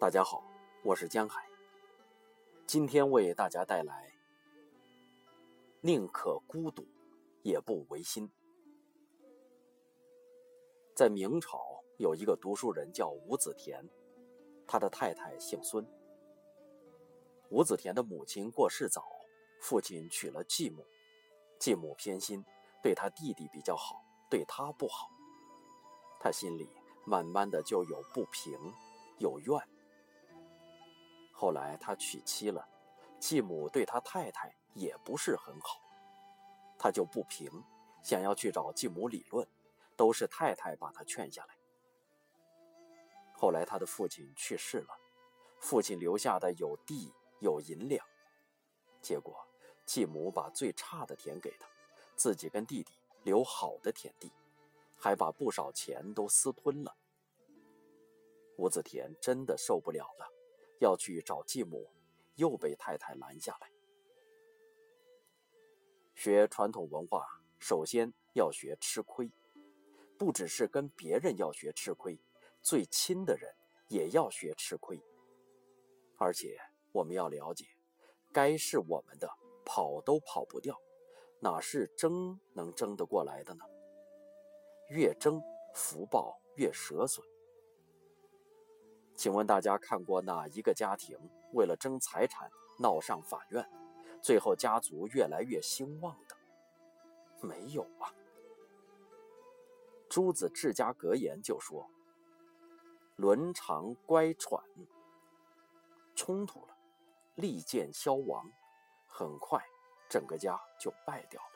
[0.00, 0.42] 大家好，
[0.82, 1.46] 我是江海。
[2.66, 4.10] 今天为大家带来：
[5.82, 6.86] 宁可孤独，
[7.42, 8.26] 也不违心。
[10.96, 13.86] 在明朝，有一个读书人叫吴子田，
[14.66, 15.86] 他的太太姓孙。
[17.50, 19.04] 吴子田的母亲过世早，
[19.60, 20.82] 父亲娶了继母，
[21.58, 22.42] 继母偏心，
[22.82, 25.10] 对他弟弟比较好，对他不好。
[26.18, 26.66] 他心里
[27.04, 28.58] 慢慢的就有不平，
[29.18, 29.60] 有怨。
[31.40, 32.68] 后来他娶妻了，
[33.18, 35.80] 继母对他太太也不是很好，
[36.78, 37.50] 他就不平，
[38.02, 39.48] 想要去找继母理论，
[39.96, 41.56] 都是太太把他劝下来。
[43.32, 44.94] 后来他的父亲去世了，
[45.58, 48.06] 父亲留下的有地有银两，
[49.00, 49.34] 结果
[49.86, 51.66] 继母把最差的田给他，
[52.16, 54.30] 自己跟弟弟留好的田地，
[54.94, 56.94] 还把不少钱都私吞了。
[58.58, 60.30] 吴子田真的受不了了。
[60.80, 61.88] 要去找继母，
[62.34, 63.70] 又被太太拦下来。
[66.14, 67.26] 学传统文化，
[67.58, 69.30] 首先要学吃亏，
[70.18, 72.18] 不只是跟别人要学吃亏，
[72.60, 73.54] 最亲的人
[73.88, 75.00] 也要学吃亏。
[76.18, 76.58] 而且
[76.92, 77.66] 我们要了解，
[78.32, 79.30] 该是我们的，
[79.64, 80.78] 跑都跑不掉，
[81.40, 83.64] 哪是争能争得过来的呢？
[84.88, 85.42] 越争，
[85.74, 87.29] 福报越折损。
[89.20, 91.14] 请问大家看过哪一个家庭
[91.52, 93.70] 为了争财产闹上法院，
[94.22, 96.34] 最后家族越来越兴旺的？
[97.46, 98.14] 没有啊。
[100.08, 101.90] 朱子治家格言就说
[103.16, 104.64] ：“伦常乖喘，
[106.16, 106.74] 冲突了，
[107.34, 108.50] 利剑消亡，
[109.06, 109.62] 很快
[110.08, 111.50] 整个家就败掉了。”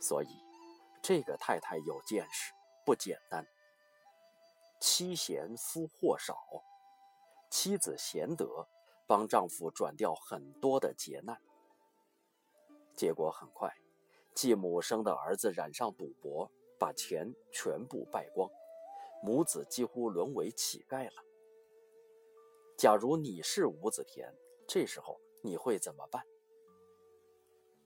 [0.00, 0.42] 所以，
[1.02, 3.46] 这个太太有见识，不简单。
[4.78, 6.36] 妻贤夫祸少，
[7.50, 8.68] 妻子贤德，
[9.06, 11.40] 帮丈夫转掉很多的劫难。
[12.94, 13.74] 结果很快，
[14.34, 18.50] 继母生的儿子染上赌博，把钱全部败光，
[19.22, 21.22] 母子几乎沦为乞丐了。
[22.76, 24.34] 假如你是吴子田，
[24.68, 26.22] 这时候你会怎么办？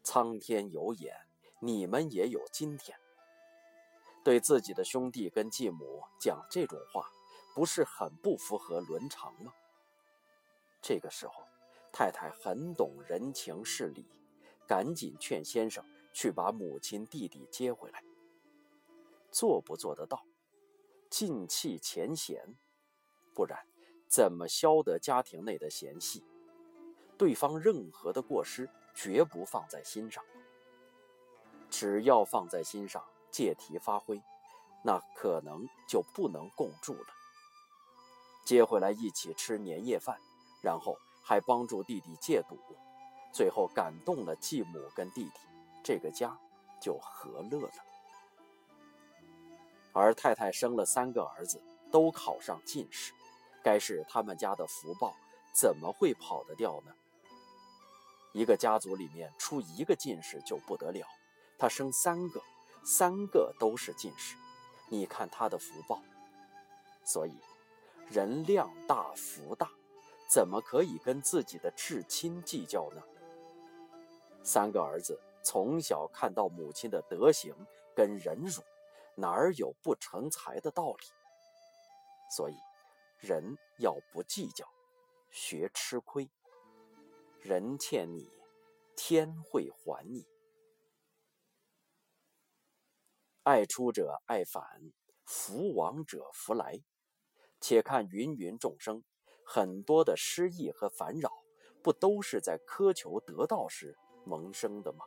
[0.03, 1.15] 苍天有眼，
[1.61, 2.99] 你们也有今天。
[4.23, 7.11] 对自己的兄弟跟继母讲这种话，
[7.55, 9.53] 不是很不符合伦常吗？
[10.83, 11.45] 这个时候，
[11.93, 14.07] 太太很懂人情事理，
[14.67, 18.03] 赶紧劝先生去把母亲弟弟接回来。
[19.31, 20.25] 做不做得到？
[21.09, 22.57] 尽弃前嫌，
[23.35, 23.67] 不然
[24.07, 26.25] 怎么消得家庭内的嫌隙？
[27.17, 30.25] 对方任何的过失，绝不放在心上。
[31.69, 33.05] 只要放在心上。
[33.31, 34.21] 借题发挥，
[34.85, 37.07] 那可能就不能共住了。
[38.45, 40.19] 接回来一起吃年夜饭，
[40.63, 42.59] 然后还帮助弟弟戒赌，
[43.33, 45.41] 最后感动了继母跟弟弟，
[45.85, 46.37] 这个家
[46.81, 47.73] 就和乐了。
[49.93, 53.13] 而太太生了三个儿子，都考上进士，
[53.63, 55.15] 该是他们家的福报，
[55.53, 56.93] 怎么会跑得掉呢？
[58.33, 61.07] 一个家族里面出一个进士就不得了，
[61.59, 62.41] 他生三个。
[62.85, 64.37] 三个都是进士，
[64.89, 66.03] 你看他的福报。
[67.05, 67.37] 所以，
[68.09, 69.71] 人量大福大，
[70.29, 73.03] 怎么可以跟自己的至亲计较呢？
[74.43, 77.55] 三个儿子从小看到母亲的德行
[77.95, 78.63] 跟忍辱，
[79.15, 81.07] 哪儿有不成才的道理？
[82.31, 82.57] 所以，
[83.19, 84.67] 人要不计较，
[85.31, 86.29] 学吃亏。
[87.43, 88.31] 人欠你，
[88.95, 90.27] 天会还你。
[93.43, 94.93] 爱出者爱返，
[95.25, 96.83] 福往者福来。
[97.59, 99.03] 且看芸芸众生，
[99.45, 101.43] 很多的失意和烦扰，
[101.83, 105.07] 不都是在苛求得到时萌生的吗？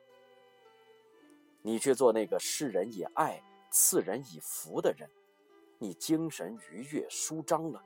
[1.62, 5.10] 你去做那个世人以爱赐人以福的人，
[5.78, 7.86] 你精神愉悦舒张了，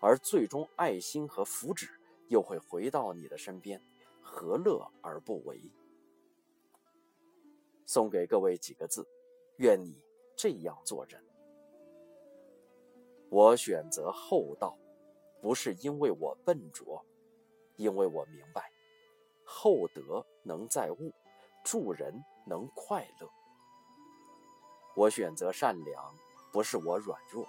[0.00, 1.90] 而最终爱心和福祉
[2.28, 3.82] 又会回到你的身边，
[4.20, 5.60] 何乐而不为？
[7.84, 9.04] 送给各位几个字。
[9.56, 10.02] 愿你
[10.36, 11.22] 这样做人。
[13.28, 14.76] 我选择厚道，
[15.40, 17.04] 不是因为我笨拙，
[17.76, 18.70] 因为我明白，
[19.44, 21.12] 厚德能载物，
[21.64, 22.12] 助人
[22.46, 23.28] 能快乐。
[24.94, 26.14] 我选择善良，
[26.52, 27.46] 不是我软弱，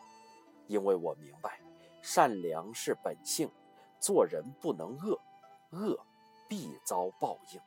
[0.68, 1.60] 因为我明白，
[2.02, 3.52] 善良是本性，
[4.00, 5.20] 做人不能恶，
[5.72, 6.00] 恶
[6.48, 7.60] 必遭报应。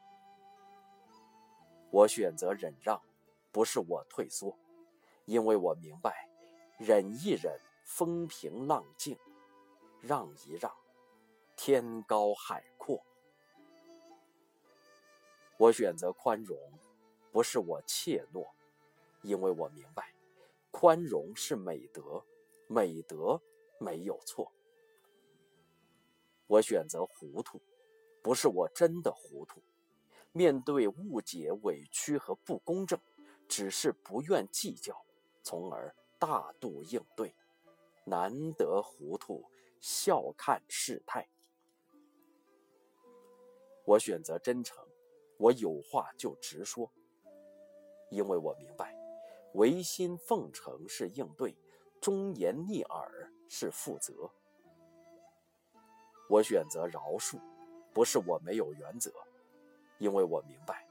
[1.91, 2.99] 我选择忍让。
[3.57, 4.55] 不是我退缩，
[5.25, 6.29] 因为我明白，
[6.77, 9.17] 忍一忍风平浪静，
[10.03, 10.71] 让一让，
[11.57, 13.03] 天高海阔。
[15.57, 16.59] 我选择宽容，
[17.33, 18.47] 不是我怯懦，
[19.23, 20.13] 因为我明白，
[20.71, 22.23] 宽容是美德，
[22.67, 23.41] 美德
[23.79, 24.53] 没有错。
[26.47, 27.59] 我选择糊涂，
[28.21, 29.63] 不是我真的糊涂，
[30.33, 33.01] 面对误解、委屈和不公正，
[33.49, 35.05] 只是不愿计较，
[35.43, 37.35] 从而大度应对。
[38.05, 39.45] 难得糊涂，
[39.81, 41.29] 笑看世态。
[43.85, 44.87] 我选择真诚。
[45.39, 46.91] 我有话就直说，
[48.11, 48.97] 因为我明白，
[49.53, 51.55] 违心奉承是应对，
[52.01, 54.31] 忠言逆耳是负责。
[56.31, 57.39] 我选择饶恕，
[57.93, 59.13] 不是我没有原则，
[59.99, 60.86] 因为我明白，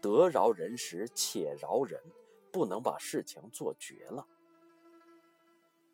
[0.00, 2.00] 得饶人时且饶人，
[2.52, 4.26] 不能把事情做绝了。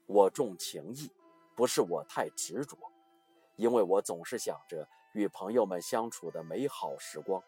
[0.07, 1.11] 我重情义，
[1.57, 2.77] 不是我太执着，
[3.57, 7.43] 因为我总是想着与朋友们相处的美好时光。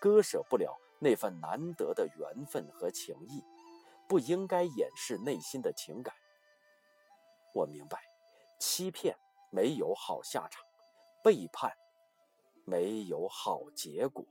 [0.00, 3.42] 割舍不了那份难得的缘分和情谊，
[4.08, 6.12] 不应该掩饰内心的情感。
[7.54, 8.02] 我明白，
[8.58, 9.16] 欺骗
[9.50, 10.64] 没有好下场，
[11.22, 11.72] 背叛
[12.64, 14.26] 没有好结果。